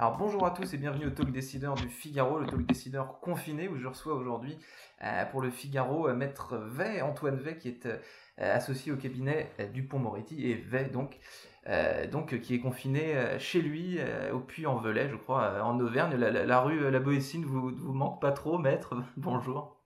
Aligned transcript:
Alors 0.00 0.16
bonjour 0.16 0.46
à 0.46 0.52
tous 0.52 0.72
et 0.74 0.76
bienvenue 0.76 1.06
au 1.06 1.10
Talk 1.10 1.32
Décideur 1.32 1.74
du 1.74 1.88
Figaro, 1.88 2.38
le 2.38 2.46
Talk 2.46 2.64
Décideur 2.64 3.18
confiné 3.18 3.66
où 3.66 3.76
je 3.76 3.88
reçois 3.88 4.14
aujourd'hui 4.14 4.56
euh, 5.02 5.24
pour 5.24 5.42
le 5.42 5.50
Figaro 5.50 6.06
euh, 6.06 6.14
Maître 6.14 6.56
Vey, 6.56 7.02
Antoine 7.02 7.36
Vey 7.36 7.58
qui 7.58 7.66
est 7.66 7.86
euh, 7.86 7.98
associé 8.38 8.92
au 8.92 8.96
cabinet 8.96 9.50
euh, 9.58 9.66
Dupont-Moretti 9.66 10.48
et 10.48 10.54
Vey 10.54 10.84
donc, 10.84 11.18
donc 12.12 12.40
qui 12.40 12.54
est 12.54 12.60
confiné 12.60 13.38
chez 13.38 13.60
lui 13.60 13.98
au 14.32 14.38
Puy-en-Velay 14.38 15.10
je 15.10 15.16
crois 15.16 15.62
en 15.62 15.78
Auvergne. 15.80 16.14
La, 16.16 16.60
rue 16.60 16.90
La 16.90 17.00
Boétine 17.00 17.44
vous, 17.44 17.70
vous 17.76 17.92
manque 17.92 18.22
pas 18.22 18.32
trop 18.32 18.56
Maître? 18.56 18.94
Bonjour. 19.18 19.77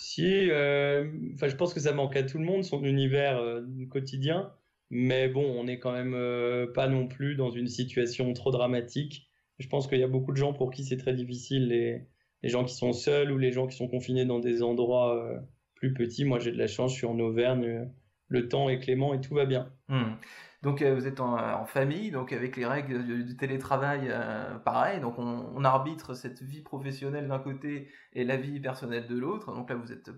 Si, 0.00 0.50
euh, 0.50 1.04
je 1.42 1.54
pense 1.56 1.74
que 1.74 1.80
ça 1.80 1.92
manque 1.92 2.16
à 2.16 2.22
tout 2.22 2.38
le 2.38 2.44
monde, 2.44 2.64
son 2.64 2.82
univers 2.84 3.36
euh, 3.38 3.60
quotidien. 3.90 4.50
Mais 4.88 5.28
bon, 5.28 5.44
on 5.44 5.64
n'est 5.64 5.78
quand 5.78 5.92
même 5.92 6.14
euh, 6.14 6.66
pas 6.66 6.88
non 6.88 7.06
plus 7.06 7.36
dans 7.36 7.50
une 7.50 7.68
situation 7.68 8.32
trop 8.32 8.50
dramatique. 8.50 9.28
Je 9.58 9.68
pense 9.68 9.86
qu'il 9.86 9.98
y 9.98 10.02
a 10.02 10.08
beaucoup 10.08 10.32
de 10.32 10.38
gens 10.38 10.54
pour 10.54 10.70
qui 10.70 10.84
c'est 10.84 10.96
très 10.96 11.12
difficile, 11.12 11.68
les, 11.68 12.06
les 12.42 12.48
gens 12.48 12.64
qui 12.64 12.74
sont 12.74 12.94
seuls 12.94 13.30
ou 13.30 13.36
les 13.36 13.52
gens 13.52 13.66
qui 13.66 13.76
sont 13.76 13.88
confinés 13.88 14.24
dans 14.24 14.38
des 14.38 14.62
endroits 14.62 15.44
plus 15.74 15.92
petits. 15.92 16.24
Moi, 16.24 16.38
j'ai 16.38 16.50
de 16.50 16.56
la 16.56 16.66
chance, 16.66 16.92
je 16.92 16.96
suis 16.96 17.06
en 17.06 17.18
Auvergne, 17.18 17.90
le 18.28 18.48
temps 18.48 18.70
est 18.70 18.78
clément 18.78 19.12
et 19.12 19.20
tout 19.20 19.34
va 19.34 19.44
bien. 19.44 19.70
Hmm. 19.88 20.14
Donc 20.62 20.82
euh, 20.82 20.94
vous 20.94 21.06
êtes 21.06 21.20
en, 21.20 21.36
en 21.38 21.64
famille, 21.64 22.10
donc 22.10 22.32
avec 22.34 22.56
les 22.56 22.66
règles 22.66 23.24
du, 23.24 23.36
télétravail, 23.36 24.08
euh, 24.10 24.58
pareil. 24.58 25.00
Donc 25.00 25.18
on, 25.18 25.64
arbitre 25.64 26.14
cette 26.14 26.42
vie 26.42 26.60
professionnelle 26.62 27.28
d'un 27.28 27.38
côté 27.38 27.88
et 28.12 28.24
la 28.24 28.36
vie 28.36 28.60
personnelle 28.60 29.06
de 29.06 29.16
l'autre. 29.16 29.52
Donc 29.54 29.70
là 29.70 29.76
vous 29.76 29.90
êtes, 29.92 30.10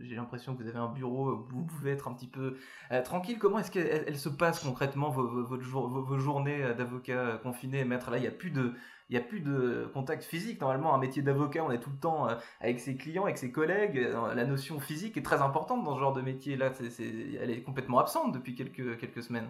j'ai 0.00 0.16
l'impression 0.16 0.56
que 0.56 0.62
vous 0.62 0.68
avez 0.68 0.78
un 0.78 0.88
bureau 0.88 1.46
vous 1.48 1.64
pouvez 1.64 1.92
être 1.92 2.08
un 2.08 2.14
petit 2.14 2.26
peu 2.28 2.56
euh, 2.90 3.02
tranquille. 3.02 3.38
Comment 3.38 3.58
est-ce 3.60 3.70
qu'elle 3.70 3.86
elle- 3.86 4.04
elle 4.08 4.18
se 4.18 4.28
passe 4.28 4.64
concrètement 4.64 5.10
vos, 5.10 5.60
journées 6.18 6.62
euh, 6.64 6.74
d'avocat 6.74 7.38
confiné, 7.42 7.84
maître 7.84 8.10
Là 8.10 8.18
il 8.18 8.22
n'y 8.22 8.26
a 8.26 8.32
plus 8.32 8.50
de 8.50 8.74
il 9.10 9.16
a 9.16 9.20
plus 9.20 9.40
de 9.40 9.88
contact 9.92 10.24
physique. 10.24 10.60
Normalement, 10.60 10.94
un 10.94 10.98
métier 10.98 11.22
d'avocat, 11.22 11.62
on 11.64 11.70
est 11.70 11.78
tout 11.78 11.90
le 11.90 11.98
temps 11.98 12.28
euh, 12.28 12.34
avec 12.60 12.80
ses 12.80 12.96
clients, 12.96 13.24
avec 13.24 13.38
ses 13.38 13.52
collègues. 13.52 13.98
Euh, 13.98 14.34
La 14.34 14.44
notion 14.46 14.80
physique 14.80 15.16
est 15.16 15.22
très 15.22 15.42
importante 15.42 15.84
dans 15.84 15.94
ce 15.94 16.00
genre 16.00 16.12
de 16.14 16.22
métier. 16.22 16.56
Là, 16.56 16.72
elle 17.40 17.50
est 17.50 17.62
complètement 17.62 17.98
absente 17.98 18.32
depuis 18.32 18.54
quelques 18.54 19.22
semaines. 19.22 19.48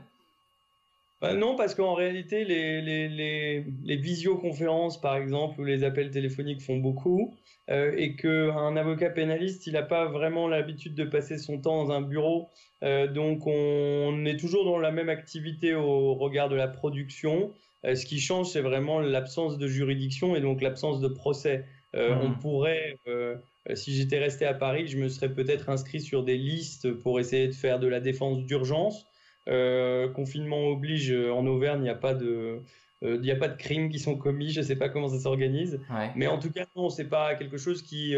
Bah 1.21 1.33
non, 1.33 1.57
parce 1.57 1.75
qu'en 1.75 1.95
réalité, 1.95 2.45
les, 2.45 2.83
les, 2.83 3.09
les, 3.09 3.65
les 3.83 3.97
visioconférences, 3.97 5.01
par 5.01 5.17
exemple, 5.17 5.61
ou 5.61 5.65
les 5.65 5.83
appels 5.85 6.11
téléphoniques 6.11 6.61
font 6.61 6.77
beaucoup, 6.77 7.35
euh, 7.71 7.95
et 7.97 8.15
qu'un 8.15 8.77
avocat 8.77 9.09
pénaliste, 9.09 9.67
il 9.67 9.73
n'a 9.73 9.83
pas 9.83 10.07
vraiment 10.07 10.49
l'habitude 10.49 10.95
de 10.95 11.05
passer 11.05 11.39
son 11.39 11.61
temps 11.61 11.85
dans 11.85 11.93
un 11.93 12.03
bureau, 12.03 12.51
euh, 12.83 13.07
donc 13.07 13.47
on 13.47 14.25
est 14.27 14.37
toujours 14.39 14.67
dans 14.67 14.79
la 14.79 14.91
même 14.91 15.09
activité 15.09 15.75
au 15.75 16.15
regard 16.15 16.51
de 16.51 16.57
la 16.57 16.69
production. 16.69 17.55
Euh, 17.87 17.95
ce 17.95 18.05
qui 18.05 18.21
change, 18.21 18.49
c'est 18.49 18.61
vraiment 18.61 19.01
l'absence 19.01 19.57
de 19.57 19.67
juridiction 19.67 20.37
et 20.37 20.43
donc 20.43 20.61
l'absence 20.61 21.01
de 21.01 21.09
procès. 21.09 21.65
Mhm. 21.95 22.19
On 22.23 22.35
pourrait, 22.35 22.97
si 23.75 23.95
j'étais 23.95 24.19
resté 24.19 24.45
à 24.47 24.53
Paris, 24.53 24.89
je 24.89 24.99
me 24.99 25.09
serais 25.09 25.33
peut-être 25.33 25.69
inscrit 25.69 26.01
sur 26.01 26.25
des 26.25 26.37
listes 26.37 26.93
pour 26.93 27.21
essayer 27.21 27.47
de 27.47 27.55
faire 27.55 27.79
de 27.79 27.87
la 27.87 28.01
défense 28.01 28.45
d'urgence. 28.45 29.07
Euh, 29.49 30.09
confinement 30.09 30.69
oblige, 30.69 31.11
euh, 31.13 31.31
en 31.33 31.47
Auvergne, 31.47 31.81
il 31.81 31.85
n'y 31.85 31.89
a 31.91 31.95
pas 31.95 32.15
de, 32.15 32.63
euh, 33.03 33.17
il 33.17 33.21
n'y 33.21 33.31
a 33.31 33.37
pas 33.37 33.49
de 33.49 33.57
crimes 33.57 33.91
qui 33.91 33.99
sont 33.99 34.17
commis. 34.17 34.51
Je 34.51 34.61
ne 34.61 34.65
sais 34.65 34.77
pas 34.77 34.89
comment 34.89 35.09
ça 35.09 35.19
s'organise. 35.19 35.81
Ouais. 35.91 36.11
Mais 36.17 36.27
en 36.27 36.39
tout 36.39 36.51
cas, 36.51 36.65
non, 36.77 36.89
c'est 36.89 37.09
pas 37.09 37.35
quelque 37.35 37.59
chose 37.59 37.83
qui, 37.83 38.15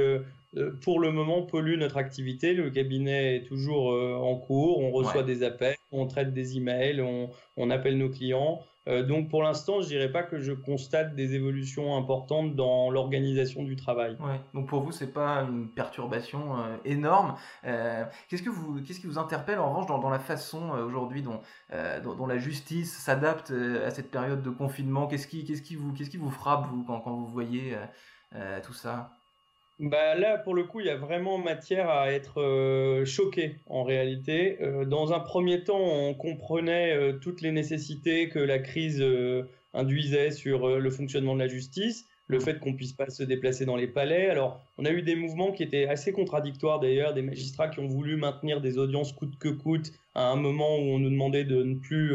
pour 0.83 1.01
le 1.01 1.11
moment, 1.11 1.43
pollue 1.43 1.77
notre 1.79 1.97
activité. 1.97 2.55
Le 2.55 2.71
cabinet 2.71 3.37
est 3.37 3.43
toujours 3.43 3.89
en 3.89 4.37
cours. 4.37 4.79
On 4.79 4.91
reçoit 4.93 5.23
Ouais. 5.23 5.27
des 5.27 5.43
appels, 5.43 5.77
on 5.91 6.07
traite 6.07 6.33
des 6.33 6.57
emails, 6.57 7.01
on, 7.01 7.31
on 7.57 7.71
appelle 7.71 7.99
nos 7.99 8.09
clients. 8.11 8.61
Euh, 8.89 9.03
donc, 9.03 9.29
pour 9.29 9.43
l'instant, 9.43 9.81
je 9.81 9.89
dirais 9.89 10.11
pas 10.11 10.23
que 10.23 10.39
je 10.39 10.53
constate 10.53 11.15
des 11.15 11.35
évolutions 11.35 11.97
importantes 11.97 12.55
dans 12.55 12.91
l'organisation 12.91 13.65
du 13.65 13.77
travail. 13.77 14.17
Ouais. 14.21 14.41
Donc 14.55 14.69
pour 14.69 14.81
vous, 14.81 14.93
c'est 14.93 15.13
pas 15.13 15.43
une 15.43 15.69
perturbation 15.69 16.59
euh, 16.59 16.77
énorme. 16.85 17.35
Euh, 17.65 18.05
qu'est-ce 18.29 18.43
qui 18.43 19.07
vous 19.07 19.19
interpelle 19.19 19.59
en 19.59 19.71
revanche 19.71 19.87
dans, 19.87 20.11
la 20.11 20.19
façon 20.19 20.71
aujourd'hui 20.71 21.23
dont, 21.23 21.41
la 22.27 22.39
justice 22.39 22.97
s'adapte 22.97 23.51
à 23.51 23.91
cette 23.91 24.11
période 24.11 24.43
de 24.43 24.51
confinement? 24.51 25.07
Qu'est-ce 25.07 25.27
qui, 25.27 25.77
vous, 25.77 26.31
frappe 26.31 26.67
vous 26.69 26.85
quand, 26.85 27.03
vous 27.05 27.27
voyez 27.27 27.77
tout 28.63 28.73
ça? 28.73 29.16
Bah 29.79 30.15
là, 30.15 30.39
pour 30.39 30.55
le 30.55 30.65
coup, 30.65 30.81
il 30.81 30.87
y 30.87 30.91
a 30.91 30.97
vraiment 30.97 31.37
matière 31.37 31.91
à 31.91 32.11
être 32.11 32.41
euh, 32.41 33.05
choqué 33.05 33.57
en 33.67 33.85
réalité. 33.85 34.57
Euh, 34.63 34.87
dans 34.87 35.13
un 35.13 35.21
premier 35.21 35.65
temps, 35.65 35.79
on 35.83 36.15
comprenait 36.15 36.97
euh, 36.97 37.13
toutes 37.13 37.43
les 37.43 37.53
nécessités 37.53 38.31
que 38.31 38.39
la 38.39 38.59
crise 38.59 39.05
induisait 39.75 40.31
sur 40.31 40.79
le 40.79 40.91
fonctionnement 40.91 41.35
de 41.35 41.41
la 41.41 41.49
justice, 41.49 42.07
le 42.27 42.41
fait 42.41 42.59
qu'on 42.59 42.73
puisse 42.75 42.95
pas 42.95 43.11
se 43.11 43.23
déplacer 43.23 43.67
dans 43.67 43.77
les 43.77 43.87
palais. 43.87 44.31
Alors, 44.31 44.63
on 44.79 44.87
a 44.87 44.91
eu 44.91 45.03
des 45.03 45.15
mouvements 45.15 45.53
qui 45.53 45.63
étaient 45.63 45.87
assez 45.87 46.11
contradictoires 46.13 46.81
d'ailleurs, 46.81 47.13
des 47.13 47.21
magistrats 47.21 47.69
qui 47.69 47.81
ont 47.81 47.87
voulu 47.87 48.17
maintenir 48.17 48.63
des 48.63 48.79
audiences 48.79 49.13
coûte 49.13 49.37
que 49.39 49.51
coûte 49.51 49.93
à 50.15 50.31
un 50.31 50.37
moment 50.37 50.79
où 50.79 50.85
on 50.85 50.99
nous 50.99 51.11
demandait 51.11 51.45
de 51.45 51.63
ne 51.63 51.75
plus 51.75 52.15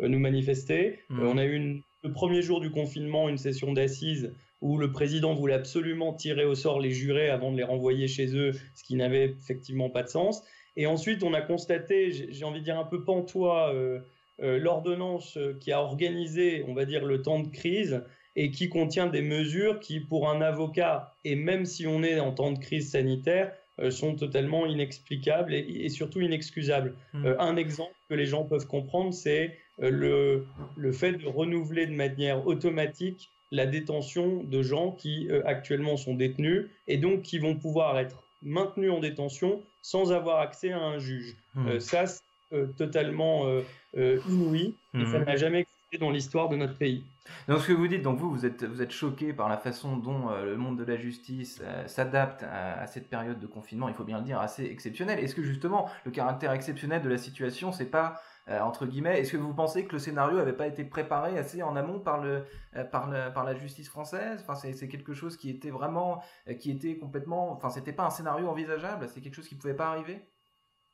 nous 0.00 0.18
manifester. 0.18 1.00
Euh, 1.10 1.26
on 1.34 1.36
a 1.36 1.44
eu 1.44 1.54
une- 1.54 1.82
le 2.02 2.12
premier 2.12 2.40
jour 2.40 2.60
du 2.60 2.70
confinement 2.70 3.28
une 3.28 3.38
session 3.38 3.72
d'assises 3.74 4.32
où 4.60 4.78
le 4.78 4.92
président 4.92 5.34
voulait 5.34 5.54
absolument 5.54 6.12
tirer 6.12 6.44
au 6.44 6.54
sort 6.54 6.80
les 6.80 6.90
jurés 6.90 7.28
avant 7.28 7.52
de 7.52 7.56
les 7.56 7.64
renvoyer 7.64 8.08
chez 8.08 8.34
eux, 8.36 8.52
ce 8.74 8.82
qui 8.84 8.96
n'avait 8.96 9.26
effectivement 9.26 9.90
pas 9.90 10.02
de 10.02 10.08
sens. 10.08 10.42
Et 10.76 10.86
ensuite, 10.86 11.22
on 11.22 11.34
a 11.34 11.40
constaté, 11.40 12.10
j'ai 12.30 12.44
envie 12.44 12.60
de 12.60 12.64
dire 12.64 12.78
un 12.78 12.84
peu 12.84 13.04
pantois, 13.04 13.72
euh, 13.74 14.00
euh, 14.42 14.58
l'ordonnance 14.58 15.36
euh, 15.36 15.56
qui 15.60 15.70
a 15.70 15.80
organisé, 15.80 16.64
on 16.66 16.74
va 16.74 16.84
dire, 16.84 17.04
le 17.04 17.22
temps 17.22 17.38
de 17.38 17.48
crise 17.48 18.02
et 18.34 18.50
qui 18.50 18.68
contient 18.68 19.06
des 19.06 19.22
mesures 19.22 19.78
qui, 19.78 20.00
pour 20.00 20.28
un 20.28 20.40
avocat, 20.40 21.14
et 21.24 21.36
même 21.36 21.64
si 21.66 21.86
on 21.86 22.02
est 22.02 22.18
en 22.18 22.32
temps 22.32 22.50
de 22.50 22.58
crise 22.58 22.90
sanitaire, 22.90 23.52
euh, 23.78 23.92
sont 23.92 24.16
totalement 24.16 24.66
inexplicables 24.66 25.54
et, 25.54 25.60
et 25.84 25.88
surtout 25.88 26.20
inexcusables. 26.20 26.94
Euh, 27.14 27.36
un 27.38 27.56
exemple 27.56 27.94
que 28.08 28.14
les 28.14 28.26
gens 28.26 28.44
peuvent 28.44 28.66
comprendre, 28.66 29.14
c'est 29.14 29.56
le, 29.78 30.46
le 30.76 30.92
fait 30.92 31.12
de 31.12 31.26
renouveler 31.26 31.86
de 31.86 31.92
manière 31.92 32.46
automatique 32.46 33.30
la 33.50 33.66
détention 33.66 34.42
de 34.42 34.62
gens 34.62 34.92
qui 34.92 35.28
euh, 35.30 35.42
actuellement 35.46 35.96
sont 35.96 36.14
détenus 36.14 36.66
et 36.88 36.96
donc 36.96 37.22
qui 37.22 37.38
vont 37.38 37.54
pouvoir 37.56 37.98
être 37.98 38.22
maintenus 38.42 38.90
en 38.90 39.00
détention 39.00 39.62
sans 39.82 40.12
avoir 40.12 40.40
accès 40.40 40.72
à 40.72 40.78
un 40.80 40.98
juge. 40.98 41.36
Hmm. 41.54 41.68
Euh, 41.68 41.80
ça, 41.80 42.06
c'est 42.06 42.22
euh, 42.52 42.66
totalement 42.76 43.46
inouï 43.94 44.74
et 44.94 45.04
ça 45.06 45.18
Mhm. 45.18 45.24
n'a 45.24 45.36
jamais 45.36 45.60
existé 45.60 45.98
dans 45.98 46.10
l'histoire 46.10 46.48
de 46.48 46.56
notre 46.56 46.76
pays. 46.76 47.04
Donc 47.48 47.60
ce 47.60 47.68
que 47.68 47.72
vous 47.72 47.88
dites, 47.88 48.02
donc 48.02 48.18
vous, 48.18 48.30
vous 48.30 48.44
êtes, 48.44 48.64
vous 48.64 48.82
êtes 48.82 48.90
choqué 48.90 49.32
par 49.32 49.48
la 49.48 49.56
façon 49.56 49.96
dont 49.96 50.28
le 50.30 50.56
monde 50.56 50.76
de 50.78 50.84
la 50.84 50.96
justice 50.96 51.62
s'adapte 51.86 52.42
à, 52.42 52.80
à 52.80 52.86
cette 52.86 53.08
période 53.08 53.38
de 53.40 53.46
confinement, 53.46 53.88
il 53.88 53.94
faut 53.94 54.04
bien 54.04 54.18
le 54.18 54.24
dire, 54.24 54.40
assez 54.40 54.64
exceptionnelle. 54.64 55.18
Est-ce 55.20 55.34
que 55.34 55.42
justement 55.42 55.88
le 56.04 56.10
caractère 56.10 56.52
exceptionnel 56.52 57.00
de 57.02 57.08
la 57.08 57.16
situation, 57.18 57.72
c'est 57.72 57.90
pas 57.90 58.20
euh, 58.48 58.60
entre 58.60 58.84
guillemets, 58.84 59.20
est-ce 59.20 59.32
que 59.32 59.36
vous 59.38 59.54
pensez 59.54 59.86
que 59.86 59.92
le 59.92 59.98
scénario 59.98 60.36
n'avait 60.36 60.52
pas 60.52 60.66
été 60.66 60.84
préparé 60.84 61.38
assez 61.38 61.62
en 61.62 61.76
amont 61.76 61.98
par 61.98 62.22
le, 62.22 62.44
euh, 62.76 62.84
par 62.84 63.10
par 63.32 63.44
la 63.44 63.54
justice 63.54 63.88
française? 63.88 64.44
Enfin, 64.46 64.54
c'est, 64.54 64.88
quelque 64.88 65.14
chose 65.14 65.36
qui 65.38 65.48
était 65.48 65.70
vraiment, 65.70 66.22
euh, 66.48 66.54
qui 66.54 66.70
était 66.70 66.98
complètement, 66.98 67.52
enfin, 67.52 67.70
c'était 67.70 67.92
pas 67.92 68.04
un 68.04 68.10
scénario 68.10 68.46
envisageable, 68.48 69.08
c'est 69.08 69.22
quelque 69.22 69.34
chose 69.34 69.48
qui 69.48 69.54
pouvait 69.54 69.74
pas 69.74 69.88
arriver? 69.88 70.20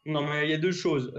Non, 0.06 0.22
mais 0.22 0.46
il 0.46 0.50
y 0.50 0.54
a 0.54 0.58
deux 0.58 0.72
choses. 0.72 1.12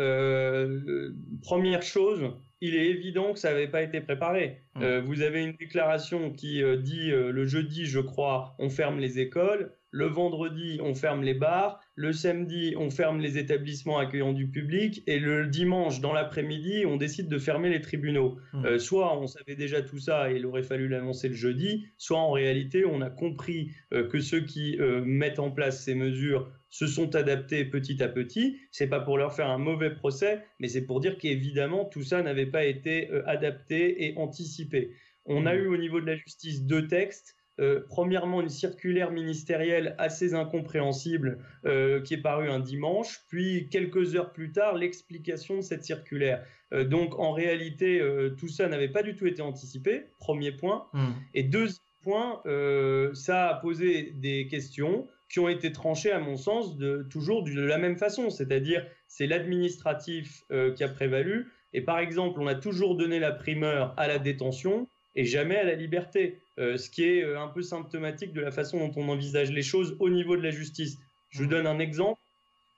Première 1.43 1.83
chose, 1.83 2.31
il 2.61 2.75
est 2.75 2.87
évident 2.87 3.33
que 3.33 3.39
ça 3.39 3.51
n'avait 3.51 3.67
pas 3.67 3.81
été 3.81 3.99
préparé. 4.01 4.61
Mm. 4.75 4.83
Euh, 4.83 5.01
vous 5.01 5.21
avez 5.21 5.43
une 5.43 5.53
déclaration 5.53 6.31
qui 6.31 6.63
euh, 6.63 6.77
dit 6.77 7.11
euh, 7.11 7.31
le 7.31 7.45
jeudi, 7.45 7.85
je 7.87 7.99
crois, 7.99 8.55
on 8.59 8.69
ferme 8.69 8.99
les 8.99 9.19
écoles. 9.19 9.73
Le 9.93 10.05
vendredi, 10.05 10.79
on 10.81 10.93
ferme 10.93 11.23
les 11.23 11.33
bars. 11.33 11.81
Le 11.95 12.13
samedi, 12.13 12.75
on 12.77 12.89
ferme 12.89 13.19
les 13.19 13.37
établissements 13.37 13.97
accueillant 13.97 14.31
du 14.31 14.47
public. 14.47 15.03
Et 15.05 15.19
le 15.19 15.47
dimanche, 15.47 15.99
dans 15.99 16.13
l'après-midi, 16.13 16.85
on 16.85 16.95
décide 16.95 17.27
de 17.27 17.37
fermer 17.37 17.69
les 17.69 17.81
tribunaux. 17.81 18.37
Mm. 18.53 18.65
Euh, 18.65 18.79
soit 18.79 19.19
on 19.19 19.27
savait 19.27 19.55
déjà 19.55 19.81
tout 19.81 19.99
ça 19.99 20.31
et 20.31 20.37
il 20.37 20.45
aurait 20.45 20.63
fallu 20.63 20.87
l'annoncer 20.87 21.27
le 21.27 21.35
jeudi, 21.35 21.87
soit 21.97 22.19
en 22.19 22.31
réalité, 22.31 22.85
on 22.85 23.01
a 23.01 23.09
compris 23.09 23.71
que 23.91 24.19
ceux 24.19 24.41
qui 24.41 24.77
mettent 25.03 25.39
en 25.39 25.51
place 25.51 25.83
ces 25.83 25.95
mesures 25.95 26.51
se 26.71 26.87
sont 26.87 27.15
adaptés 27.15 27.65
petit 27.65 28.01
à 28.01 28.07
petit. 28.07 28.59
C'est 28.71 28.87
pas 28.87 29.01
pour 29.01 29.17
leur 29.17 29.35
faire 29.35 29.49
un 29.49 29.59
mauvais 29.59 29.93
procès, 29.93 30.43
mais 30.59 30.69
c'est 30.69 30.85
pour 30.85 30.99
dire 31.01 31.17
qu'évidemment 31.17 31.85
tout 31.85 32.01
ça 32.01 32.23
n'avait 32.23 32.47
pas 32.47 32.65
été 32.65 33.11
euh, 33.11 33.21
adapté 33.27 34.05
et 34.05 34.17
anticipé. 34.17 34.91
On 35.25 35.45
a 35.45 35.53
mmh. 35.53 35.57
eu 35.57 35.67
au 35.67 35.77
niveau 35.77 36.01
de 36.01 36.07
la 36.07 36.15
justice 36.15 36.63
deux 36.63 36.87
textes. 36.87 37.35
Euh, 37.59 37.81
premièrement, 37.89 38.41
une 38.41 38.49
circulaire 38.49 39.11
ministérielle 39.11 39.95
assez 39.99 40.33
incompréhensible 40.33 41.39
euh, 41.65 42.01
qui 42.01 42.15
est 42.15 42.21
parue 42.21 42.49
un 42.49 42.61
dimanche, 42.61 43.19
puis 43.27 43.67
quelques 43.69 44.15
heures 44.15 44.31
plus 44.31 44.51
tard, 44.51 44.75
l'explication 44.75 45.57
de 45.57 45.61
cette 45.61 45.83
circulaire. 45.83 46.43
donc, 46.85 47.19
en 47.19 47.33
réalité, 47.33 48.01
tout 48.39 48.47
ça 48.47 48.69
n'avait 48.69 48.87
pas 48.87 49.03
du 49.03 49.17
tout 49.17 49.27
été 49.27 49.41
anticipé, 49.41 50.05
premier 50.19 50.53
point. 50.53 50.87
Mmh. 50.93 51.09
Et 51.33 51.43
deuxième 51.43 51.83
point, 52.01 52.41
ça 53.13 53.49
a 53.49 53.55
posé 53.55 54.13
des 54.15 54.47
questions 54.47 55.05
qui 55.31 55.39
ont 55.39 55.47
été 55.47 55.71
tranchées, 55.71 56.11
à 56.11 56.19
mon 56.19 56.35
sens, 56.35 56.75
de, 56.75 57.07
toujours 57.09 57.43
de 57.43 57.61
la 57.61 57.77
même 57.77 57.97
façon, 57.97 58.29
c'est-à-dire 58.29 58.85
c'est 59.07 59.27
l'administratif 59.27 60.43
euh, 60.51 60.73
qui 60.73 60.83
a 60.83 60.89
prévalu. 60.89 61.49
Et 61.73 61.81
par 61.81 61.99
exemple, 61.99 62.41
on 62.41 62.47
a 62.47 62.55
toujours 62.55 62.97
donné 62.97 63.17
la 63.17 63.31
primeur 63.31 63.93
à 63.95 64.07
la 64.07 64.19
détention 64.19 64.87
et 65.15 65.23
jamais 65.23 65.55
à 65.55 65.63
la 65.63 65.75
liberté, 65.75 66.39
euh, 66.59 66.77
ce 66.77 66.89
qui 66.89 67.05
est 67.05 67.23
euh, 67.23 67.39
un 67.39 67.47
peu 67.47 67.61
symptomatique 67.61 68.33
de 68.33 68.41
la 68.41 68.51
façon 68.51 68.79
dont 68.79 68.91
on 68.97 69.07
envisage 69.07 69.51
les 69.51 69.61
choses 69.61 69.95
au 69.99 70.09
niveau 70.09 70.35
de 70.35 70.43
la 70.43 70.51
justice. 70.51 70.97
Je 71.29 71.43
vous 71.43 71.49
donne 71.49 71.65
un 71.65 71.79
exemple. 71.79 72.19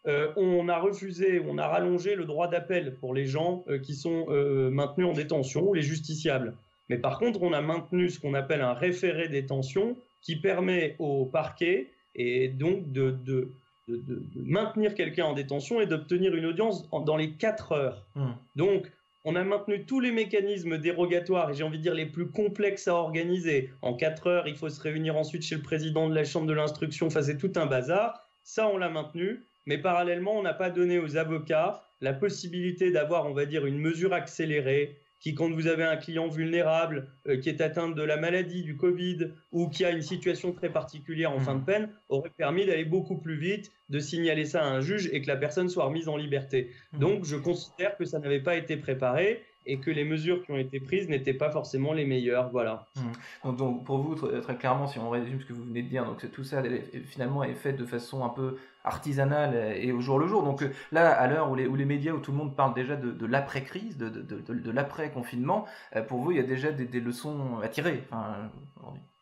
on 0.06 0.70
a 0.70 0.78
refusé, 0.78 1.42
on 1.48 1.58
a 1.58 1.68
rallongé 1.68 2.14
le 2.16 2.26
droit 2.26 2.48
d'appel 2.48 2.94
pour 3.00 3.16
les 3.16 3.26
gens 3.26 3.64
qui 3.82 3.96
sont 3.96 4.28
maintenus 4.70 5.08
en 5.08 5.14
détention, 5.14 5.74
les 5.74 5.82
justiciables. 5.82 6.54
Mais 6.90 7.00
par 7.00 7.18
contre, 7.18 7.42
on 7.42 7.54
a 7.54 7.62
maintenu 7.62 8.10
ce 8.10 8.20
qu'on 8.20 8.36
appelle 8.36 8.62
un 8.62 8.74
référé 8.74 9.28
détention 9.28 9.96
qui 10.22 10.36
permet 10.36 10.96
au 11.00 11.26
parquet 11.26 11.90
et 12.16 12.48
donc 12.48 12.92
de, 12.92 13.12
de, 13.26 13.52
de, 13.88 14.22
maintenir 14.36 14.96
quelqu'un 14.96 15.26
en 15.26 15.34
détention 15.34 15.82
et 15.82 15.86
d'obtenir 15.86 16.36
une 16.36 16.46
audience 16.46 16.88
dans 16.92 17.18
les 17.18 17.32
4 17.32 17.72
heures. 17.72 18.06
Hmm. 18.16 18.32
Donc, 18.56 18.92
on 19.26 19.36
a 19.36 19.44
maintenu 19.44 19.86
tous 19.86 20.00
les 20.00 20.12
mécanismes 20.12 20.78
dérogatoires, 20.78 21.52
et 21.52 21.54
j'ai 21.54 21.64
envie 21.64 21.78
de 21.78 21.84
dire 21.84 21.94
les 21.94 22.06
plus 22.06 22.28
complexes 22.28 22.88
à 22.88 22.96
organiser. 22.96 23.70
En 23.82 23.94
4 23.94 24.28
heures, 24.28 24.48
il 24.48 24.56
faut 24.56 24.70
se 24.70 24.82
réunir 24.82 25.16
ensuite 25.16 25.44
chez 25.44 25.56
le 25.56 25.62
président 25.62 26.10
de 26.10 26.16
la 26.16 26.26
chambre 26.26 26.48
de 26.48 26.54
l'instruction, 26.54 27.08
enfin 27.08 27.22
c'est 27.22 27.38
tout 27.38 27.54
un 27.56 27.66
bazar. 27.66 28.28
Ça, 28.44 28.68
on 28.68 28.78
l'a 28.78 28.90
maintenu, 28.90 29.46
mais 29.66 29.78
parallèlement, 29.78 30.38
on 30.38 30.42
n'a 30.42 30.54
pas 30.54 30.70
donné 30.70 31.00
aux 31.00 31.16
avocats 31.16 31.84
la 32.02 32.14
possibilité 32.14 32.92
d'avoir, 32.92 33.26
on 33.28 33.34
va 33.34 33.46
dire, 33.46 33.66
une 33.66 33.80
mesure 33.80 34.14
accélérée, 34.14 34.98
qui, 35.24 35.34
quand 35.34 35.50
vous 35.50 35.68
avez 35.68 35.86
un 35.86 35.96
client 35.96 36.28
vulnérable 36.28 37.08
euh, 37.28 37.38
qui 37.38 37.48
est 37.48 37.62
atteint 37.62 37.88
de 37.88 38.04
la 38.04 38.18
maladie, 38.18 38.62
du 38.62 38.76
Covid, 38.76 39.32
ou 39.54 39.70
qui 39.70 39.86
a 39.86 39.92
une 39.92 40.02
situation 40.02 40.52
très 40.52 40.70
particulière 40.70 41.32
en 41.32 41.40
fin 41.40 41.56
de 41.56 41.62
mmh. 41.62 41.66
peine, 41.66 41.90
aurait 42.10 42.30
permis 42.38 42.66
d'aller 42.66 42.84
beaucoup 42.84 43.18
plus 43.18 43.38
vite, 43.38 43.72
de 43.88 44.00
signaler 44.00 44.44
ça 44.46 44.64
à 44.64 44.68
un 44.68 44.82
juge 44.82 45.10
et 45.14 45.22
que 45.22 45.28
la 45.28 45.38
personne 45.38 45.70
soit 45.70 45.86
remise 45.86 46.10
en 46.10 46.18
liberté. 46.18 46.72
Mmh. 46.92 47.00
Donc, 47.00 47.24
je 47.24 47.38
considère 47.38 47.96
que 47.96 48.04
ça 48.04 48.20
n'avait 48.20 48.42
pas 48.42 48.58
été 48.58 48.76
préparé 48.76 49.42
et 49.66 49.80
que 49.80 49.92
les 49.92 50.04
mesures 50.04 50.44
qui 50.44 50.52
ont 50.52 50.58
été 50.58 50.80
prises 50.80 51.10
n'étaient 51.10 51.34
pas 51.34 51.52
forcément 51.52 51.94
les 51.94 52.06
meilleures. 52.06 52.50
Voilà. 52.52 52.88
Mmh. 52.96 53.56
Donc, 53.56 53.86
pour 53.86 53.98
vous, 53.98 54.16
très, 54.16 54.56
clairement, 54.56 54.88
si 54.88 55.00
on 55.00 55.10
résume 55.10 55.40
ce 55.42 55.46
que 55.46 55.54
vous 55.54 55.64
venez 55.64 55.84
de 55.84 55.90
dire, 55.90 56.06
donc 56.06 56.30
tout 56.32 56.44
ça 56.44 56.62
finalement 57.06 57.44
est 57.44 57.56
fait 57.56 57.74
de 57.74 57.86
façon 57.86 58.24
un 58.24 58.30
peu 58.30 58.58
artisanale 58.84 59.78
et 59.78 59.92
au 59.92 60.02
jour 60.02 60.20
le 60.20 60.28
jour. 60.28 60.44
Donc 60.44 60.62
euh, 60.62 60.70
là, 60.92 61.12
à 61.12 61.28
l'heure 61.28 61.50
où 61.50 61.56
les, 61.56 61.68
où 61.68 61.76
les 61.76 61.86
médias, 61.86 62.14
où 62.14 62.20
tout 62.20 62.32
le 62.32 62.38
monde 62.38 62.56
parle 62.56 62.74
déjà 62.74 62.96
de, 62.96 63.26
l'après-crise, 63.26 63.98
de, 63.98 64.10
de, 64.10 64.72
l'après-confinement, 64.72 65.66
euh, 65.96 66.02
pour 66.02 66.20
vous, 66.20 66.32
il 66.32 66.38
y 66.38 66.40
a 66.40 66.44
déjà 66.44 66.72
des, 66.72 67.00
leçons 67.00 67.60
à 67.62 67.68
tirer 67.68 68.04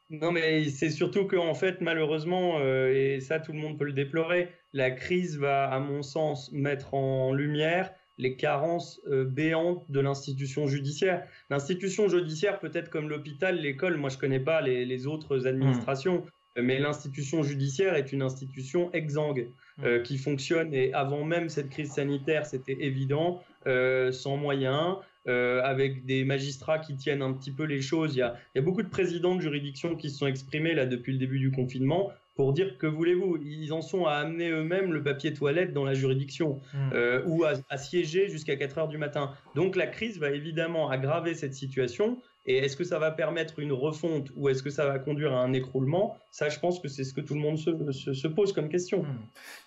Non, 0.09 0.31
mais 0.31 0.65
c'est 0.65 0.89
surtout 0.89 1.25
qu'en 1.25 1.53
fait, 1.53 1.81
malheureusement, 1.81 2.57
euh, 2.59 2.93
et 2.93 3.19
ça 3.21 3.39
tout 3.39 3.53
le 3.53 3.59
monde 3.59 3.77
peut 3.77 3.85
le 3.85 3.93
déplorer, 3.93 4.49
la 4.73 4.91
crise 4.91 5.37
va, 5.37 5.65
à 5.65 5.79
mon 5.79 6.01
sens, 6.01 6.51
mettre 6.51 6.93
en 6.93 7.33
lumière 7.33 7.91
les 8.17 8.35
carences 8.35 9.01
béantes 9.07 9.89
de 9.89 9.99
l'institution 9.99 10.67
judiciaire. 10.67 11.23
L'institution 11.49 12.07
judiciaire, 12.07 12.59
peut-être 12.59 12.89
comme 12.89 13.09
l'hôpital, 13.09 13.59
l'école, 13.59 13.97
moi 13.97 14.09
je 14.09 14.17
connais 14.17 14.39
pas 14.39 14.61
les, 14.61 15.07
autres 15.07 15.47
administrations, 15.47 16.23
mais 16.57 16.79
l'institution 16.79 17.43
judiciaire 17.43 17.95
est 17.95 18.11
une 18.11 18.21
institution 18.21 18.91
exsangue 18.91 19.49
euh, 19.83 19.99
mm. 19.99 20.03
qui 20.03 20.17
fonctionne 20.17 20.73
et 20.73 20.93
avant 20.93 21.23
même 21.23 21.49
cette 21.49 21.69
crise 21.69 21.91
sanitaire, 21.91 22.45
c'était 22.45 22.77
évident, 22.79 23.41
euh, 23.67 24.11
sans 24.11 24.37
moyens, 24.37 24.97
euh, 25.27 25.61
avec 25.63 26.05
des 26.05 26.25
magistrats 26.25 26.79
qui 26.79 26.95
tiennent 26.95 27.21
un 27.21 27.33
petit 27.33 27.51
peu 27.51 27.63
les 27.63 27.81
choses. 27.81 28.15
Il 28.15 28.19
y, 28.19 28.21
a, 28.23 28.35
il 28.53 28.59
y, 28.59 28.61
a, 28.61 28.65
beaucoup 28.65 28.83
de 28.83 28.89
présidents 28.89 29.35
de 29.35 29.41
juridiction 29.41 29.95
qui 29.95 30.09
se 30.09 30.17
sont 30.17 30.27
exprimés 30.27 30.73
là 30.73 30.85
depuis 30.85 31.13
le 31.13 31.19
début 31.19 31.39
du 31.39 31.51
confinement 31.51 32.11
pour 32.35 32.53
dire 32.53 32.77
que 32.77 32.87
voulez-vous, 32.87 33.37
ils 33.43 33.73
en 33.73 33.81
sont 33.81 34.05
à 34.05 34.13
amener 34.13 34.49
eux-mêmes 34.49 34.93
le 34.93 35.03
papier 35.03 35.33
toilette 35.33 35.73
dans 35.73 35.83
la 35.83 35.93
juridiction 35.93 36.61
mm. 36.73 36.91
ou 37.25 37.43
à, 37.43 37.53
à 37.69 37.77
siéger 37.77 38.29
jusqu'à 38.29 38.55
4 38.55 38.77
heures 38.77 38.87
du 38.87 38.97
matin. 38.97 39.31
Donc 39.55 39.75
la 39.75 39.87
crise 39.87 40.19
va 40.19 40.31
évidemment 40.31 40.89
aggraver 40.89 41.35
cette 41.35 41.53
situation 41.53 42.17
et 42.45 42.57
est-ce 42.57 42.75
que 42.75 42.83
ça 42.83 42.97
va 42.97 43.11
permettre 43.11 43.59
une 43.59 43.71
refonte 43.71 44.31
ou 44.35 44.49
est-ce 44.49 44.63
que 44.63 44.71
ça 44.71 44.85
va 44.87 44.97
conduire 44.97 45.33
à 45.33 45.41
un 45.41 45.53
écroulement? 45.53 46.17
Ça, 46.31 46.49
je 46.49 46.59
pense 46.59 46.79
que 46.79 46.87
c'est 46.87 47.03
ce 47.03 47.13
que 47.13 47.21
tout 47.21 47.35
le 47.35 47.39
monde 47.39 47.57
se, 47.57 48.27
pose 48.27 48.51
comme 48.53 48.67
question. 48.67 49.03
Hmm. 49.03 49.17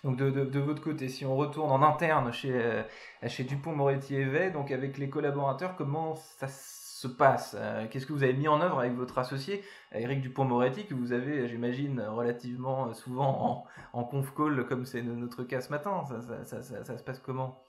Donc, 0.03 0.17
de, 0.17 0.59
votre 0.59 0.81
côté, 0.81 1.07
si 1.07 1.25
on 1.25 1.37
retourne 1.37 1.71
en 1.71 1.81
interne 1.81 2.33
chez, 2.33 2.51
euh, 2.51 2.83
chez 3.27 3.45
Dupont-Moretti 3.45 4.15
et 4.15 4.49
donc 4.49 4.71
avec 4.71 4.97
les 4.97 5.09
collaborateurs, 5.09 5.75
comment 5.77 6.15
ça 6.15 6.47
se 6.47 6.94
passe 7.07 7.55
euh, 7.59 7.85
Qu'est-ce 7.89 8.05
que 8.05 8.13
vous 8.13 8.23
avez 8.23 8.33
mis 8.33 8.47
en 8.47 8.61
œuvre 8.61 8.79
avec 8.79 8.93
votre 8.93 9.17
associé, 9.17 9.63
Eric 9.91 10.21
Dupont-Moretti, 10.21 10.85
que 10.85 10.93
vous 10.93 11.13
avez, 11.13 11.47
j'imagine, 11.47 12.01
relativement 12.01 12.93
souvent 12.93 13.65
en, 13.93 14.03
conf 14.03 14.33
call, 14.35 14.65
comme 14.65 14.85
c'est 14.85 15.01
notre 15.01 15.43
cas 15.43 15.61
ce 15.61 15.69
matin 15.69 16.03
ça 16.43 16.61
se 16.61 17.03
passe 17.03 17.19
comment? 17.19 17.61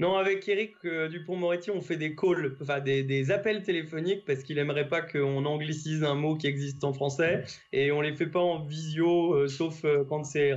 Non, 0.00 0.16
avec 0.16 0.48
Eric 0.48 0.76
euh, 0.86 1.08
Dupont-Moretti, 1.08 1.70
on 1.70 1.82
fait 1.82 1.98
des 1.98 2.14
calls, 2.16 2.56
enfin 2.62 2.80
des, 2.80 3.30
appels 3.30 3.62
téléphoniques 3.62 4.24
parce 4.24 4.42
qu'il 4.42 4.56
aimerait 4.58 4.88
pas 4.88 5.02
qu'on 5.02 5.44
anglicise 5.44 6.04
un 6.04 6.14
mot 6.14 6.36
qui 6.36 6.46
existe 6.46 6.82
en 6.84 6.94
français 6.94 7.44
et 7.72 7.92
on 7.92 8.00
les 8.00 8.14
fait 8.14 8.26
pas 8.26 8.40
en 8.40 8.64
visio, 8.64 9.34
euh, 9.34 9.46
sauf 9.46 9.84
euh, 9.84 10.04
quand 10.08 10.24
c'est 10.24 10.54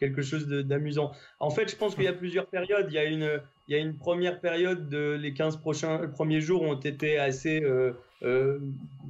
quelque 0.00 0.22
chose 0.22 0.48
d'amusant. 0.48 1.12
En 1.38 1.50
fait, 1.50 1.70
je 1.70 1.76
pense 1.76 1.94
qu'il 1.94 2.04
y 2.04 2.08
a 2.08 2.12
plusieurs 2.12 2.46
périodes. 2.46 2.86
Il 2.88 2.94
y 2.94 2.98
a 2.98 3.04
une, 3.04 3.40
il 3.68 3.76
y 3.76 3.78
a 3.78 3.80
une 3.80 3.96
première 3.96 4.40
période 4.40 4.88
de 4.88 5.12
les 5.12 5.32
15 5.32 5.58
prochains 5.58 6.08
premiers 6.08 6.40
jours 6.40 6.62
ont 6.62 6.74
été 6.74 7.18
assez 7.18 7.62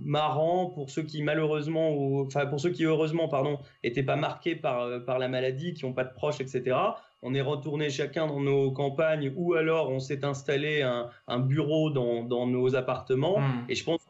marrants 0.05 0.67
pour 0.67 0.91
ceux 0.91 1.03
qui 1.03 1.23
malheureusement 1.23 1.95
ou 1.95 2.27
enfin 2.27 2.47
pour 2.47 2.61
ceux 2.61 2.71
qui 2.71 2.85
heureusement 2.85 3.29
pardon 3.29 3.59
étaient 3.83 4.03
pas 4.03 4.17
marqués 4.17 4.55
par 4.55 5.05
par 5.05 5.19
la 5.19 5.29
maladie, 5.29 5.75
qui 5.75 5.87
n'ont 5.87 5.93
pas 5.93 6.05
de 6.05 6.13
proches, 6.13 6.41
etc 6.41 6.77
on 7.23 7.35
est 7.35 7.41
retourné 7.41 7.91
chacun 7.91 8.27
dans 8.27 8.41
nos 8.41 8.71
campagnes 8.71 9.33
ou 9.37 9.55
alors 9.55 9.91
on 9.91 9.99
s'est 9.99 10.25
installé 10.25 10.83
un, 10.83 11.39
bureau 11.39 11.91
dans, 11.91 12.47
nos 12.47 12.75
appartements. 12.75 13.41
Hmm. 13.41 13.65
Et 13.69 13.75
je 13.75 13.85
pense 13.85 14.01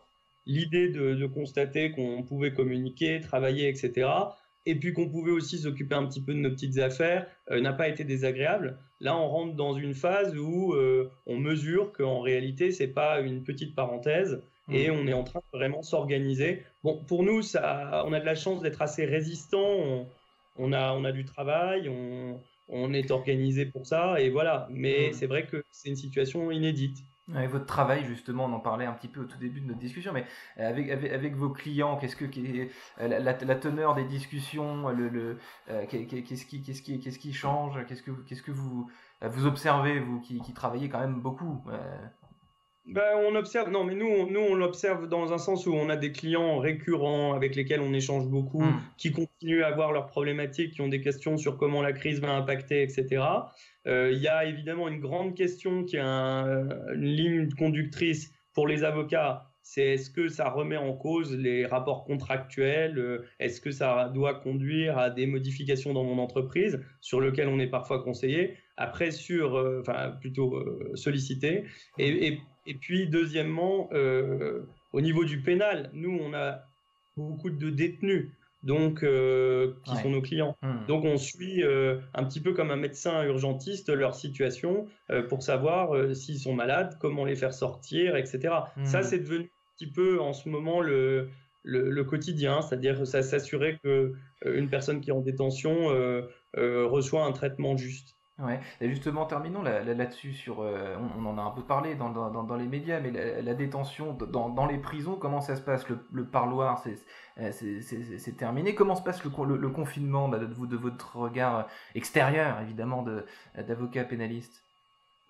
l'idée 0.47 0.89
de, 0.89 1.27
constater 1.27 1.91
qu'on 1.93 2.23
pouvait 2.23 2.53
communiquer, 2.53 3.21
travailler, 3.21 3.69
etc. 3.69 4.09
Et 4.67 4.75
puis 4.75 4.93
qu'on 4.93 5.09
pouvait 5.09 5.33
aussi 5.33 5.59
s'occuper 5.59 5.95
un 5.95 6.07
petit 6.07 6.21
peu 6.21 6.35
de 6.35 6.39
nos 6.39 6.51
petites 6.51 6.79
affaires 6.79 7.27
euh, 7.51 7.61
n'a 7.61 7.73
pas 7.73 7.89
été 7.89 8.05
désagréable. 8.05 8.79
Là, 9.01 9.17
on 9.17 9.29
rentre 9.29 9.55
dans 9.55 9.75
une 9.75 9.95
phase 9.95 10.37
où 10.37 10.75
euh, 10.75 11.11
on 11.27 11.39
mesure 11.39 11.93
qu'en 11.93 12.21
réalité, 12.21 12.71
c'est 12.71 12.89
pas 12.89 13.21
une 13.21 13.43
petite 13.43 13.75
parenthèse 13.75 14.43
et 14.71 14.91
hmm. 14.91 14.95
on 14.95 15.07
est 15.07 15.15
en 15.15 15.25
train 15.25 15.41
de 15.41 15.59
vraiment 15.59 15.83
s'organiser. 15.83 16.63
Bon, 16.85 17.03
pour 17.05 17.23
nous, 17.23 17.43
ça, 17.43 18.05
on 18.07 18.13
a 18.13 18.21
de 18.21 18.27
la 18.27 18.35
chance 18.35 18.61
d'être 18.61 18.83
assez 18.83 19.07
résistant. 19.07 20.07
On, 20.59 20.73
a, 20.73 20.93
on 20.93 21.05
a 21.05 21.13
du 21.13 21.25
travail, 21.25 21.89
on, 21.89 22.39
on 22.69 22.93
est 22.93 23.11
organisé 23.11 23.67
pour 23.67 23.87
ça 23.87 24.21
et 24.21 24.31
voilà. 24.31 24.69
Mais 24.71 25.11
mm. 25.11 25.13
c'est 25.15 25.27
vrai 25.27 25.47
que 25.47 25.65
c'est 25.71 25.89
une 25.89 25.97
situation 25.97 26.51
inédite. 26.51 26.99
Avec 27.35 27.51
votre 27.51 27.67
travail, 27.67 28.05
justement, 28.05 28.47
on 28.47 28.53
en 28.53 28.61
parlait 28.61 28.87
un 28.87 28.93
petit 28.93 29.09
peu 29.09 29.21
au 29.21 29.25
tout 29.25 29.39
début 29.39 29.61
de 29.61 29.67
notre 29.67 29.79
discussion, 29.79 30.13
mais 30.13 30.25
avec, 30.57 30.91
avec, 30.91 31.35
vos 31.35 31.51
clients, 31.51 31.97
qu'est-ce 31.97 32.17
que 32.17 32.25
la, 32.99 33.19
la, 33.21 33.55
teneur 33.55 33.95
des 33.95 34.05
discussions, 34.05 34.89
le, 34.89 35.39
euh, 35.71 35.87
qu'est-ce 35.89 36.45
qui, 36.45 36.63
qu'est-ce 36.63 36.83
qui, 36.83 37.01
qu'est-ce 37.01 37.19
qui 37.19 37.33
change, 37.33 37.85
qu'est-ce 37.87 38.03
que, 38.03 38.11
qu'est-ce 38.11 38.43
que 38.43 38.53
vous, 38.53 38.91
vous 39.23 39.47
observez, 39.47 40.01
vous 40.01 40.21
qui, 40.21 40.41
qui 40.41 40.53
travaillez 40.53 40.89
quand 40.89 41.01
même 41.01 41.21
beaucoup 41.21 41.63
euh, 41.69 41.99
ben, 42.91 43.05
on 43.25 43.37
observe, 43.37 43.71
non, 43.71 43.85
mais 43.85 43.95
nous, 43.95 44.07
on, 44.07 44.27
nous, 44.27 44.41
on 44.41 44.55
l'observe 44.57 45.09
dans 45.09 45.33
un 45.33 45.39
sens 45.39 45.65
où 45.67 45.73
on 45.73 45.89
a 45.89 45.97
des 45.97 46.11
clients 46.11 46.59
récurrents 46.59 47.35
avec 47.35 47.55
lesquels 47.55 47.81
on 47.81 47.93
échange 47.93 48.27
beaucoup, 48.27 48.63
hmm. 48.63 48.81
qui 48.97 49.13
continuent 49.13 49.63
à 49.63 49.69
avoir 49.69 49.93
leurs 49.93 50.09
problématiques, 50.09 50.73
qui 50.73 50.81
ont 50.81 50.89
des 50.89 51.01
questions 51.01 51.37
sur 51.37 51.57
comment 51.57 51.83
la 51.83 51.93
crise 51.93 52.21
va 52.21 52.33
impacter, 52.33 52.83
etc. 52.83 53.23
Euh, 53.87 54.11
il 54.13 54.19
y 54.19 54.27
a 54.27 54.45
évidemment 54.45 54.89
une 54.89 54.99
grande 54.99 55.37
question 55.37 55.85
qui 55.85 55.97
est 55.97 56.01
une 56.01 56.75
ligne 56.95 57.49
conductrice 57.51 58.33
pour 58.55 58.67
les 58.67 58.83
avocats. 58.83 59.47
C'est 59.63 59.93
est-ce 59.93 60.11
que 60.11 60.27
ça 60.27 60.51
remet 60.51 60.77
en 60.77 60.93
cause 60.93 61.37
les 61.37 61.67
rapports 61.67 62.03
contractuels 62.05 62.99
euh, 62.99 63.25
Est-ce 63.39 63.61
que 63.61 63.71
ça 63.71 64.11
doit 64.13 64.35
conduire 64.35 64.99
à 64.99 65.11
des 65.11 65.27
modifications 65.27 65.93
dans 65.93 66.03
mon 66.03 66.19
entreprise 66.19 66.81
sur 67.01 67.21
lesquelles 67.21 67.47
on 67.47 67.61
est 67.61 67.69
parfois 67.69 68.03
conseillé 68.03 68.57
Après, 68.77 69.13
sur, 69.13 69.57
euh, 69.57 69.79
enfin, 69.81 70.17
plutôt 70.21 70.61
sollicité. 70.97 71.67
Et, 71.99 72.27
et 72.27 72.41
et 72.67 72.75
puis, 72.75 73.09
deuxièmement, 73.09 73.89
euh, 73.93 74.63
au 74.93 75.01
niveau 75.01 75.25
du 75.25 75.41
pénal, 75.41 75.91
nous, 75.93 76.19
on 76.21 76.35
a 76.35 76.61
beaucoup 77.17 77.51
de 77.51 77.71
détenus. 77.71 78.31
donc 78.63 79.03
euh, 79.03 79.73
qui 79.85 79.93
Ouais. 79.95 80.03
sont 80.03 80.11
nos 80.11 80.21
clients. 80.21 80.55
Hmm. 80.61 80.85
Donc 80.87 81.07
on 81.07 81.17
suit 81.17 81.63
euh, 81.63 81.99
un 82.13 82.25
petit 82.25 82.41
peu 82.41 82.53
comme 82.53 82.71
un 82.71 82.77
médecin 82.77 83.25
urgentiste 83.25 83.89
leur 83.89 84.15
situation 84.15 84.87
euh, 85.11 85.23
pour 85.23 85.43
savoir 85.43 86.15
s'ils 86.15 86.39
sont 86.39 86.53
malades, 86.53 86.99
comment 87.01 87.25
les 87.25 87.37
faire 87.37 87.55
sortir, 87.55 88.17
etc. 88.17 88.53
Mhm. 88.77 88.85
Ça, 88.85 89.03
c'est 89.03 89.19
devenu 89.21 89.45
un 89.45 89.75
petit 89.79 89.91
peu 89.91 90.21
en 90.21 90.35
ce 90.35 90.51
moment 90.51 90.83
le, 90.83 91.31
le, 91.63 91.89
le 91.89 92.05
quotidien, 92.05 92.61
c'est-à-dire 92.61 93.07
ça- 93.07 93.23
s'assurer 93.23 93.79
que 93.83 94.13
une 94.45 94.69
personne 94.69 95.01
qui 95.01 95.09
est 95.09 95.15
en 95.15 95.23
détention 95.23 95.87
reçoit 96.55 97.25
un 97.25 97.33
traitement 97.33 97.79
juste. 97.79 98.15
Justement, 98.81 99.27
terminons 99.27 99.63
là- 99.63 99.83
là- 99.83 99.95
là-dessus. 99.95 100.33
euh, 100.63 100.97
on, 101.19 101.25
en 101.27 101.39
a 101.39 101.43
un 101.43 101.51
peu 101.51 101.63
parlé 101.63 101.95
dans, 101.95 102.11
les 102.57 102.67
médias, 102.67 103.01
mais 103.01 103.11
la, 103.11 103.55
détention 103.55 104.13
dans, 104.15 104.49
les 104.67 104.79
prisons, 104.79 105.17
comment 105.17 105.41
ça 105.41 105.57
se 105.57 105.63
passe? 105.63 105.89
Le, 105.89 105.99
parloir, 106.25 106.79
c'est 106.79 106.97
euh, 107.39 107.53
c'est- 107.53 107.81
terminé. 108.37 108.75
Comment 108.75 108.95
se 108.97 109.03
passe 109.03 109.23
le, 109.25 109.31
con- 109.31 109.45
le, 109.45 109.57
le 109.57 109.69
confinement 109.71 110.29
bah, 110.29 110.39
de, 110.39 110.77
votre 110.77 111.17
regard 111.17 111.67
extérieur, 111.95 112.61
évidemment, 112.61 113.03
de- 113.03 113.25
d'avocat 113.67 114.05
pénaliste? 114.05 114.65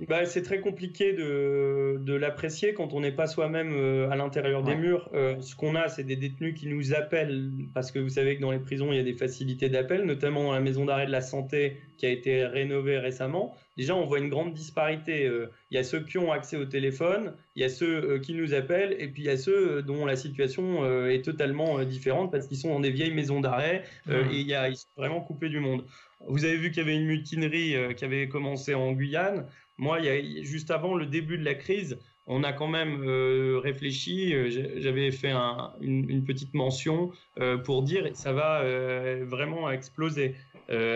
Bah, 0.09 0.25
c'est 0.25 0.42
très 0.42 0.61
compliqué 0.61 1.12
de, 1.12 1.99
de 2.00 2.14
l'apprécier 2.14 2.73
quand 2.73 2.95
on 2.95 3.00
n'est 3.00 3.12
pas 3.12 3.26
soi-même 3.26 3.73
euh, 3.75 4.09
à 4.11 4.16
l'intérieur 4.16 4.62
des 4.62 4.75
murs. 4.75 5.11
Euh, 5.12 5.40
ce 5.40 5.54
qu'on 5.54 5.75
a, 5.75 5.88
c'est 5.88 6.04
des 6.04 6.16
détenus 6.16 6.54
qui 6.59 6.69
nous 6.69 6.95
appellent, 6.95 7.50
parce 7.75 7.92
que 7.92 7.99
vous 7.99 8.09
savez 8.09 8.37
que 8.37 8.40
dans 8.40 8.50
les 8.50 8.59
prisons, 8.59 8.92
il 8.92 8.97
y 8.97 9.00
a 9.00 9.04
des 9.04 9.14
facilités 9.14 9.69
d'appel, 9.69 10.04
notamment 10.04 10.45
dans 10.45 10.52
la 10.52 10.61
maison 10.61 10.87
d'arrêt 10.87 11.07
de 11.07 11.12
la 11.12 11.21
santé 11.21 11.76
qui 11.99 12.07
a 12.07 12.11
été 12.11 12.47
rénovée 12.47 12.99
récemment. 12.99 13.54
Déjà, 13.76 13.95
on 13.95 14.07
voit 14.07 14.19
une 14.19 14.30
grande 14.30 14.54
disparité. 14.54 15.26
Euh, 15.26 15.50
Il 15.71 15.75
y 15.76 15.78
a 15.78 15.85
ceux 15.85 16.00
qui 16.00 16.19
ont 16.19 16.33
accès 16.33 16.57
au 16.57 16.64
téléphone, 16.64 17.35
il 17.54 17.62
y 17.62 17.64
a 17.64 17.69
ceux 17.69 18.19
qui 18.21 18.35
nous 18.35 18.54
appellent, 18.54 18.97
et 18.99 19.09
puis 19.09 19.23
il 19.23 19.26
y 19.26 19.30
a 19.30 19.37
ceux 19.37 19.83
dont 19.83 20.07
la 20.07 20.16
situation 20.16 20.85
est 21.09 21.23
totalement 21.25 21.83
différente 21.85 22.33
parce 22.33 22.47
qu'ils 22.47 22.57
sont 22.57 22.71
dans 22.71 22.80
des 22.80 22.90
vieilles 22.90 23.14
maisons 23.14 23.40
d'arrêt 23.40 23.85
euh, 24.09 24.25
et 24.33 24.40
il 24.40 24.47
y 24.47 24.54
a, 24.54 24.69
ils 24.69 24.76
sont 24.76 24.88
vraiment 24.97 25.21
coupés 25.21 25.49
du 25.49 25.61
monde. 25.61 25.85
Vous 26.26 26.45
avez 26.45 26.57
vu 26.57 26.71
qu'il 26.71 26.83
y 26.83 26.87
avait 26.87 26.97
une 26.97 27.07
mutinerie 27.07 27.75
qui 27.97 28.04
avait 28.04 28.28
commencé 28.28 28.75
en 28.75 28.92
Guyane. 28.92 29.47
Moi, 29.80 29.99
il 30.00 30.04
y 30.04 30.10
a, 30.10 30.42
juste 30.42 30.70
avant 30.70 30.94
le 30.94 31.06
début 31.06 31.38
de 31.38 31.44
la 31.44 31.54
crise, 31.54 31.99
on 32.26 32.44
a 32.44 32.52
quand 32.52 32.68
même 32.68 33.02
euh, 33.02 33.58
réfléchi. 33.58 34.32
euh, 34.34 34.50
J'avais 34.76 35.10
fait 35.10 35.30
un- 35.30 35.72
une, 35.80 36.08
une 36.08 36.22
petite 36.22 36.52
mention 36.54 37.10
euh, 37.38 37.56
pour 37.56 37.82
dire 37.82 38.02
ça 38.12 38.32
va 38.32 38.60
euh, 38.60 39.25
vraiment 39.26 39.70
exploser. 39.70 40.37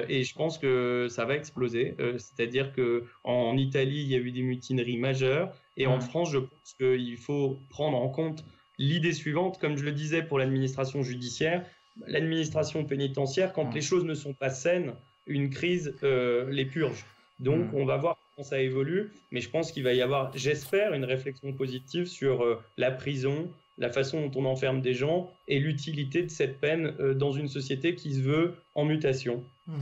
Et 0.09 0.23
je 0.23 0.35
pense 0.37 0.57
que 0.59 1.09
ça 1.11 1.25
va 1.25 1.35
exploser. 1.35 1.97
C'est-à-dire 2.19 2.73
que 2.73 3.03
en 3.25 3.57
Italie, 3.57 4.03
il 4.03 4.09
y 4.09 4.15
a 4.15 4.19
eu 4.19 4.31
des 4.31 4.43
mutineries 4.43 4.99
majeures, 4.99 5.53
et 5.77 5.89
en. 5.89 5.99
France, 5.99 6.31
je 6.31 6.39
pense 6.39 6.75
qu'il 6.79 7.17
faut 7.17 7.59
prendre 7.71 7.99
en 7.99 8.09
compte 8.09 8.45
l'idée 8.79 9.13
suivante, 9.13 9.59
comme 9.61 9.77
je 9.77 9.85
le 9.85 9.91
disais 9.91 10.23
pour 10.23 10.39
l'administration 10.39 11.03
judiciaire, 11.03 11.67
l'administration 12.07 12.85
pénitentiaire, 12.85 13.53
quand 13.53 13.75
les 13.75 13.81
choses 13.81 14.05
ne 14.05 14.15
sont 14.15 14.33
pas 14.35 14.51
saines, 14.51 14.95
une 15.27 15.51
crise 15.51 15.97
les 16.03 16.67
purge. 16.67 17.05
Donc, 17.41 17.65
on 17.75 17.85
va 17.85 17.97
voir 17.97 18.17
ça 18.43 18.61
évolue, 18.61 19.13
mais 19.31 19.41
je 19.41 19.49
pense 19.49 19.71
qu'il 19.71 19.85
va 19.85 19.93
y 19.93 20.03
avoir, 20.03 20.37
j'espère, 20.37 20.93
une 20.93 21.05
réflexion 21.05 21.53
positive 21.53 22.07
sur 22.07 22.43
euh, 22.43 22.61
la 22.77 22.91
prison, 22.91 23.49
la 23.79 23.91
façon 23.91 24.27
dont 24.27 24.41
on 24.43 24.45
enferme 24.47 24.81
des 24.81 24.95
gens 24.95 25.31
et 25.47 25.61
l'utilité 25.61 26.23
de 26.23 26.29
cette 26.31 26.61
peine 26.61 26.95
euh, 26.99 27.15
dans 27.15 27.31
une 27.31 27.47
société 27.49 27.95
qui 27.95 28.15
se 28.15 28.21
veut 28.21 28.57
en 28.75 28.85
mutation. 28.85 29.45
Hmm. 29.69 29.81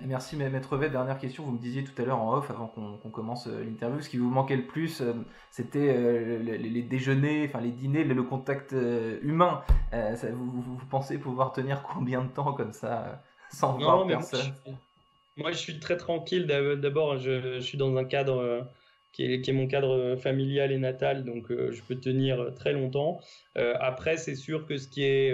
Merci 0.00 0.36
Ma- 0.36 0.50
Maître 0.50 0.76
V. 0.76 0.90
Dernière 0.90 1.18
question, 1.18 1.44
vous 1.44 1.52
me 1.52 1.58
disiez 1.60 1.84
tout 1.84 2.02
à 2.02 2.04
l'heure 2.04 2.18
en 2.20 2.36
off 2.36 2.50
avant 2.50 2.66
qu'on 2.66 3.10
commence 3.10 3.46
euh, 3.46 3.62
l'interview, 3.62 4.00
ce 4.00 4.08
qui 4.08 4.16
vous 4.18 4.28
manquait 4.28 4.56
le 4.56 4.66
plus, 4.66 5.00
c'était 5.52 5.94
le- 5.96 6.56
les, 6.56 6.82
déjeuners, 6.82 7.46
enfin 7.48 7.60
les 7.60 7.70
dîners, 7.70 8.02
le, 8.02 8.22
contact 8.24 8.74
humain. 9.22 9.62
Vous, 10.32 10.80
pensez 10.90 11.16
pouvoir 11.18 11.52
tenir 11.52 11.82
combien 11.84 12.22
de 12.24 12.28
temps 12.28 12.52
comme 12.54 12.72
ça 12.72 13.22
sans 13.50 13.78
voir 13.78 13.98
Non, 13.98 14.04
moi, 14.06 14.06
personne? 14.16 14.52
je, 14.66 14.72
moi, 15.36 15.52
je 15.52 15.58
suis 15.58 15.78
très 15.80 15.96
tranquille. 15.96 16.46
D'ab- 16.46 16.80
D'abord, 16.80 17.18
je, 17.18 17.40
je 17.40 17.60
suis 17.60 17.78
dans 17.78 17.96
un 17.96 18.04
cadre 18.04 18.38
euh, 18.38 18.62
qui 19.12 19.24
est, 19.24 19.40
qui 19.42 19.50
est 19.50 19.54
mon 19.54 19.66
cadre 19.68 19.90
euh, 19.92 20.16
familial 20.16 20.72
et 20.72 20.78
natal, 20.78 21.24
donc 21.24 21.50
euh, 21.50 21.72
je 21.72 21.82
peux 21.82 21.96
tenir 22.00 22.52
très 22.54 22.72
longtemps. 22.72 23.20
Euh, 23.58 23.74
après, 23.80 24.16
c'est 24.16 24.34
sûr 24.36 24.66
que 24.66 24.76
ce 24.76 24.88
qui 24.88 25.02
est, 25.04 25.32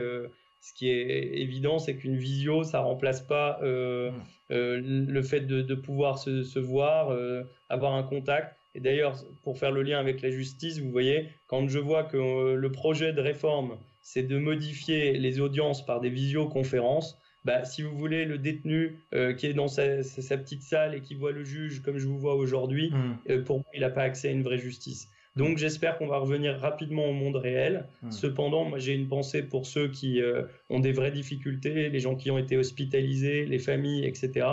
ce 0.61 0.75
qui 0.75 0.91
est 0.91 1.39
évident, 1.41 1.79
c'est 1.79 1.97
qu'une 1.97 2.17
visio, 2.17 2.65
ça 2.65 2.81
remplace 2.81 3.23
pas 3.23 3.59
euh, 3.63 4.11
Mm. 4.11 4.23
euh, 4.51 4.81
le 4.83 5.23
fait 5.23 5.41
de, 5.41 5.63
de 5.63 5.75
pouvoir 5.75 6.19
se, 6.19 6.43
se 6.43 6.59
voir, 6.59 7.11
euh, 7.13 7.45
avoir 7.69 7.95
un 7.95 8.03
contact. 8.03 8.57
Et 8.75 8.81
d'ailleurs, 8.81 9.15
pour 9.43 9.59
faire 9.59 9.73
le 9.73 9.83
lien 9.83 9.99
avec 9.99 10.23
la 10.23 10.31
justice, 10.31 10.79
vous 10.81 10.91
voyez, 10.91 11.31
quand 11.47 11.69
je 11.69 11.79
vois 11.79 12.05
que 12.05 12.55
le 12.55 12.73
projet 12.73 13.13
de 13.13 13.21
réforme, 13.21 13.79
c'est 14.01 14.23
de 14.23 14.39
modifier 14.39 15.13
les 15.19 15.41
audiences 15.41 15.85
par 15.85 16.01
des 16.01 16.11
visioconférences, 16.11 17.19
bah, 17.45 17.65
si 17.65 17.83
vous 17.83 17.97
voulez, 17.97 18.25
le 18.25 18.39
détenu 18.39 18.99
euh, 19.15 19.33
qui 19.33 19.47
est 19.47 19.55
dans 19.55 19.69
sa, 19.69 20.03
petite 20.39 20.63
salle 20.63 20.95
et 20.95 21.01
qui 21.01 21.15
voit 21.15 21.33
le 21.33 21.45
juge 21.45 21.83
comme 21.83 21.99
je 21.99 22.07
vous 22.07 22.19
vois 22.19 22.35
aujourd'hui, 22.35 22.91
Hmm. 22.91 23.17
euh, 23.31 23.43
pour 23.43 23.59
moi, 23.59 23.67
il 23.75 23.81
n'a 23.81 23.91
pas 23.91 24.03
accès 24.03 24.29
à 24.29 24.31
une 24.33 24.43
vraie 24.43 24.59
justice. 24.59 25.09
Donc 25.37 25.59
j'espère 25.59 25.97
qu'on 25.97 26.09
va 26.09 26.19
revenir 26.19 26.59
rapidement 26.59 27.07
au 27.07 27.13
monde 27.13 27.37
réel. 27.37 27.87
Hmm. 28.03 28.11
Cependant, 28.11 28.65
moi 28.65 28.79
j'ai 28.79 28.95
une 28.95 29.09
pensée 29.09 29.43
pour 29.43 29.67
ceux 29.67 29.89
qui 29.89 30.21
euh, 30.21 30.43
ont 30.69 30.81
des 30.81 30.93
vraies 30.93 31.13
difficultés, 31.13 31.89
les 31.89 32.01
gens 32.01 32.17
qui 32.17 32.31
ont 32.31 32.39
été 32.39 32.57
hospitalisés, 32.57 33.47
les 33.47 33.59
familles, 33.59 34.05
etc. 34.07 34.47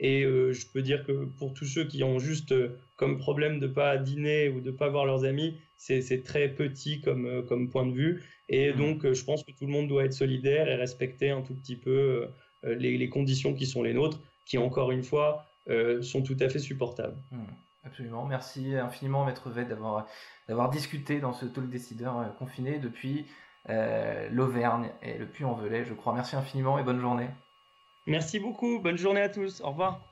Et 0.00 0.24
euh, 0.24 0.52
je 0.52 0.66
peux 0.66 0.82
dire 0.82 1.04
que 1.04 1.26
pour 1.38 1.52
tous 1.52 1.66
ceux 1.66 1.84
qui 1.84 2.02
ont 2.02 2.18
juste 2.18 2.52
euh, 2.52 2.78
comme 2.96 3.18
problème 3.18 3.60
de 3.60 3.66
pas 3.66 3.98
dîner 3.98 4.48
ou 4.48 4.60
de 4.60 4.70
pas 4.70 4.88
voir 4.88 5.04
leurs 5.04 5.24
amis, 5.24 5.58
c'est 5.76 6.22
très 6.24 6.48
petit 6.48 7.00
comme, 7.00 7.44
comme 7.46 7.68
point 7.68 7.84
de 7.84 7.92
vue. 7.92 8.22
Et 8.52 8.70
Mhm. 8.70 8.78
donc 8.78 9.04
euh, 9.04 9.14
je 9.14 9.24
pense 9.24 9.42
que 9.42 9.50
tout 9.50 9.66
le 9.66 9.72
monde 9.72 9.88
doit 9.88 10.04
être 10.04 10.12
solidaire 10.12 10.68
et 10.68 10.76
respecter 10.76 11.30
un 11.30 11.42
tout 11.42 11.54
petit 11.54 11.76
peu 11.76 12.28
euh, 12.64 12.74
les, 12.76 12.96
les 12.96 13.08
conditions 13.08 13.54
qui 13.54 13.66
sont 13.66 13.82
les 13.82 13.94
nôtres, 13.94 14.20
qui 14.46 14.58
encore 14.58 14.92
une 14.92 15.02
fois 15.02 15.44
euh, 15.68 16.00
sont 16.02 16.22
tout 16.22 16.36
à 16.38 16.48
fait 16.48 16.58
supportables. 16.60 17.16
Hmm. 17.32 17.44
Absolument. 17.84 18.24
Merci 18.26 18.76
infiniment, 18.76 19.24
Maître 19.24 19.50
V, 19.50 19.64
d'avoir 19.64 20.06
d'avoir 20.48 20.70
discuté 20.70 21.18
dans 21.18 21.32
ce 21.32 21.46
talk 21.46 21.68
décideur 21.68 22.18
euh, 22.18 22.26
confiné 22.38 22.78
depuis 22.78 23.26
euh, 23.68 24.28
l'Auvergne 24.30 24.90
et 25.02 25.18
le 25.18 25.26
Puy-en-Velay, 25.26 25.84
je 25.84 25.94
crois. 25.94 26.12
Merci 26.12 26.36
infiniment 26.36 26.78
et 26.78 26.84
bonne 26.84 27.00
journée. 27.00 27.28
Merci 28.06 28.38
beaucoup, 28.38 28.78
bonne 28.80 28.98
journée 28.98 29.22
à 29.22 29.28
tous, 29.28 29.60
au 29.62 29.70
revoir. 29.70 30.11